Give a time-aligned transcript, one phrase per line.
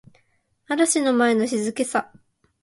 [0.67, 2.11] 嵐の前の静けさ